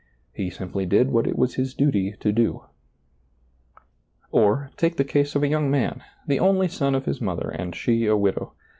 [0.33, 2.63] He simply did what it was his duty to do.
[4.31, 7.75] Or, take the case of a young man, the only son of his mother, and
[7.75, 8.53] she a widow.